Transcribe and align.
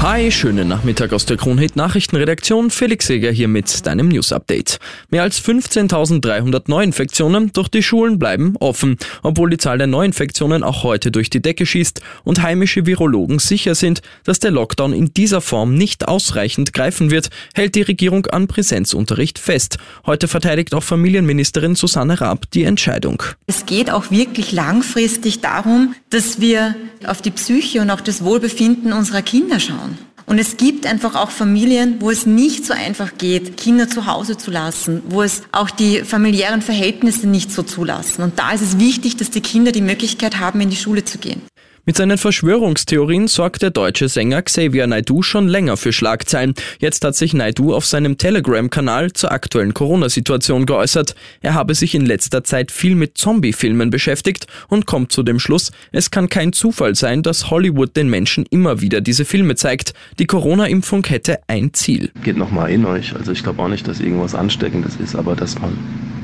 Hi, 0.00 0.30
schönen 0.30 0.68
Nachmittag 0.68 1.12
aus 1.12 1.26
der 1.26 1.36
Kronhit 1.36 1.74
Nachrichtenredaktion. 1.74 2.70
Felix 2.70 3.08
Seger 3.08 3.32
hier 3.32 3.48
mit 3.48 3.84
deinem 3.84 4.06
News 4.08 4.30
Update. 4.30 4.78
Mehr 5.10 5.24
als 5.24 5.42
15.300 5.42 6.62
Neuinfektionen 6.68 7.52
durch 7.52 7.66
die 7.68 7.82
Schulen 7.82 8.20
bleiben 8.20 8.54
offen, 8.60 8.96
obwohl 9.24 9.50
die 9.50 9.56
Zahl 9.56 9.76
der 9.76 9.88
Neuinfektionen 9.88 10.62
auch 10.62 10.84
heute 10.84 11.10
durch 11.10 11.30
die 11.30 11.42
Decke 11.42 11.66
schießt 11.66 12.00
und 12.22 12.42
heimische 12.42 12.86
Virologen 12.86 13.40
sicher 13.40 13.74
sind, 13.74 14.00
dass 14.22 14.38
der 14.38 14.52
Lockdown 14.52 14.92
in 14.92 15.12
dieser 15.12 15.40
Form 15.40 15.74
nicht 15.74 16.06
ausreichend 16.06 16.72
greifen 16.72 17.10
wird, 17.10 17.30
hält 17.52 17.74
die 17.74 17.82
Regierung 17.82 18.26
an 18.26 18.46
Präsenzunterricht 18.46 19.40
fest. 19.40 19.78
Heute 20.06 20.28
verteidigt 20.28 20.76
auch 20.76 20.84
Familienministerin 20.84 21.74
Susanne 21.74 22.20
Raab 22.20 22.48
die 22.52 22.62
Entscheidung. 22.62 23.24
Es 23.48 23.66
geht 23.66 23.90
auch 23.90 24.12
wirklich 24.12 24.52
langfristig 24.52 25.40
darum, 25.40 25.96
dass 26.10 26.40
wir 26.40 26.76
auf 27.04 27.20
die 27.20 27.32
Psyche 27.32 27.80
und 27.80 27.90
auch 27.90 28.00
das 28.00 28.22
Wohlbefinden 28.22 28.92
unserer 28.92 29.22
Kinder 29.22 29.58
schauen. 29.58 29.87
Und 30.28 30.38
es 30.38 30.58
gibt 30.58 30.84
einfach 30.84 31.14
auch 31.14 31.30
Familien, 31.30 31.96
wo 32.00 32.10
es 32.10 32.26
nicht 32.26 32.66
so 32.66 32.74
einfach 32.74 33.16
geht, 33.16 33.56
Kinder 33.56 33.88
zu 33.88 34.04
Hause 34.04 34.36
zu 34.36 34.50
lassen, 34.50 35.02
wo 35.08 35.22
es 35.22 35.42
auch 35.52 35.70
die 35.70 36.00
familiären 36.00 36.60
Verhältnisse 36.60 37.26
nicht 37.26 37.50
so 37.50 37.62
zulassen. 37.62 38.22
Und 38.22 38.38
da 38.38 38.52
ist 38.52 38.60
es 38.60 38.78
wichtig, 38.78 39.16
dass 39.16 39.30
die 39.30 39.40
Kinder 39.40 39.72
die 39.72 39.80
Möglichkeit 39.80 40.38
haben, 40.38 40.60
in 40.60 40.68
die 40.68 40.76
Schule 40.76 41.02
zu 41.02 41.16
gehen. 41.16 41.40
Mit 41.88 41.96
seinen 41.96 42.18
Verschwörungstheorien 42.18 43.28
sorgt 43.28 43.62
der 43.62 43.70
deutsche 43.70 44.10
Sänger 44.10 44.42
Xavier 44.42 44.86
Naidu 44.86 45.22
schon 45.22 45.48
länger 45.48 45.78
für 45.78 45.90
Schlagzeilen. 45.90 46.52
Jetzt 46.80 47.02
hat 47.02 47.16
sich 47.16 47.32
Naidu 47.32 47.72
auf 47.72 47.86
seinem 47.86 48.18
Telegram-Kanal 48.18 49.14
zur 49.14 49.32
aktuellen 49.32 49.72
Corona-Situation 49.72 50.66
geäußert. 50.66 51.14
Er 51.40 51.54
habe 51.54 51.74
sich 51.74 51.94
in 51.94 52.04
letzter 52.04 52.44
Zeit 52.44 52.72
viel 52.72 52.94
mit 52.94 53.16
Zombie-Filmen 53.16 53.88
beschäftigt 53.88 54.48
und 54.68 54.84
kommt 54.84 55.12
zu 55.12 55.22
dem 55.22 55.40
Schluss, 55.40 55.72
es 55.90 56.10
kann 56.10 56.28
kein 56.28 56.52
Zufall 56.52 56.94
sein, 56.94 57.22
dass 57.22 57.48
Hollywood 57.48 57.96
den 57.96 58.10
Menschen 58.10 58.44
immer 58.50 58.82
wieder 58.82 59.00
diese 59.00 59.24
Filme 59.24 59.54
zeigt. 59.54 59.94
Die 60.18 60.26
Corona-Impfung 60.26 61.06
hätte 61.06 61.38
ein 61.46 61.72
Ziel. 61.72 62.10
Geht 62.22 62.36
nochmal 62.36 62.70
in 62.70 62.84
euch. 62.84 63.16
Also 63.16 63.32
ich 63.32 63.42
glaube 63.42 63.62
auch 63.62 63.68
nicht, 63.68 63.88
dass 63.88 64.00
irgendwas 64.00 64.34
Ansteckendes 64.34 64.96
ist, 64.96 65.16
aber 65.16 65.34
dass 65.34 65.58
man 65.58 65.72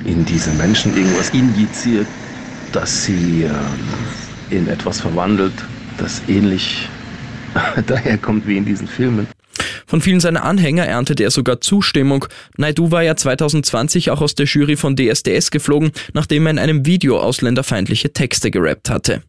in 0.05 0.27
diese 0.27 0.51
Menschen 0.51 0.95
irgendwas 0.95 1.31
injiziert, 1.31 2.07
dass 2.71 3.07
sie... 3.07 3.49
In 4.55 4.69
etwas 4.69 5.01
verwandelt, 5.01 5.53
das 5.99 6.23
ähnlich 6.29 6.89
daherkommt 7.89 8.47
wie 8.47 8.57
in 8.57 8.65
diesen 8.65 8.87
Filmen. 8.87 9.27
Von 9.85 10.01
vielen 10.01 10.21
seiner 10.21 10.45
Anhänger 10.45 10.87
erntete 10.87 11.25
er 11.25 11.33
sogar 11.33 11.61
Zustimmung. 11.61 12.27
Naidu 12.57 12.93
war 12.93 13.03
ja 13.03 13.17
2020 13.17 14.13
auch 14.13 14.21
aus 14.21 14.37
der 14.37 14.47
Jury 14.47 14.77
von 14.77 14.95
DSDS 14.95 15.51
geflogen, 15.51 15.91
nachdem 16.13 16.47
er 16.47 16.53
in 16.53 16.59
einem 16.61 16.87
Video 16.87 17.19
ausländerfeindliche 17.19 18.13
Texte 18.13 18.53
gerappt 18.53 18.91
hatte. 18.91 19.23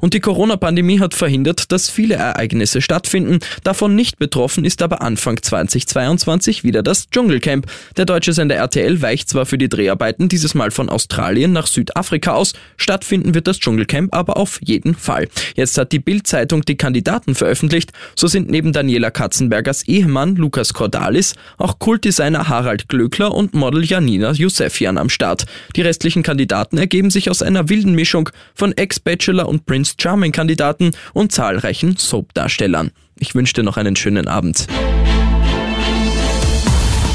Und 0.00 0.14
die 0.14 0.20
Corona-Pandemie 0.20 1.00
hat 1.00 1.14
verhindert, 1.14 1.72
dass 1.72 1.90
viele 1.90 2.14
Ereignisse 2.14 2.80
stattfinden. 2.80 3.40
Davon 3.64 3.94
nicht 3.94 4.18
betroffen 4.18 4.64
ist 4.64 4.82
aber 4.82 5.02
Anfang 5.02 5.42
2022 5.42 6.64
wieder 6.64 6.82
das 6.82 7.10
Dschungelcamp. 7.10 7.66
Der 7.96 8.04
deutsche 8.04 8.32
Sender 8.32 8.56
RTL 8.56 9.02
weicht 9.02 9.28
zwar 9.28 9.46
für 9.46 9.58
die 9.58 9.68
Dreharbeiten 9.68 10.28
dieses 10.28 10.54
Mal 10.54 10.70
von 10.70 10.88
Australien 10.88 11.52
nach 11.52 11.66
Südafrika 11.66 12.32
aus, 12.32 12.52
stattfinden 12.76 13.34
wird 13.34 13.46
das 13.46 13.58
Dschungelcamp 13.58 14.14
aber 14.14 14.36
auf 14.36 14.60
jeden 14.62 14.94
Fall. 14.94 15.28
Jetzt 15.54 15.78
hat 15.78 15.92
die 15.92 15.98
Bild-Zeitung 15.98 16.64
die 16.64 16.76
Kandidaten 16.76 17.34
veröffentlicht. 17.34 17.92
So 18.16 18.26
sind 18.26 18.50
neben 18.50 18.72
Daniela 18.72 19.10
Katzenbergers 19.10 19.86
Ehemann 19.88 20.36
Lukas 20.36 20.74
Cordalis 20.74 21.34
auch 21.58 21.78
Kultdesigner 21.78 22.48
Harald 22.48 22.88
Glöckler 22.88 23.34
und 23.34 23.54
Model 23.54 23.84
Janina 23.84 24.32
Josefian 24.32 24.98
am 24.98 25.08
Start. 25.08 25.46
Die 25.76 25.82
restlichen 25.82 26.22
Kandidaten 26.22 26.78
ergeben 26.78 27.10
sich 27.10 27.30
aus 27.30 27.42
einer 27.42 27.68
wilden 27.68 27.94
Mischung 27.94 28.30
von 28.54 28.72
Ex-Bachelor 28.72 29.48
und 29.48 29.59
Prince 29.60 29.94
Charming 30.00 30.32
Kandidaten 30.32 30.90
und 31.12 31.32
zahlreichen 31.32 31.96
Soap-Darstellern. 31.96 32.90
Ich 33.18 33.34
wünsche 33.34 33.54
dir 33.54 33.62
noch 33.62 33.76
einen 33.76 33.96
schönen 33.96 34.28
Abend. 34.28 34.66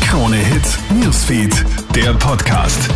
Krone 0.02 0.38
Hits, 0.38 0.78
Newsfeed, 0.90 1.66
der 1.96 2.14
Podcast. 2.14 2.90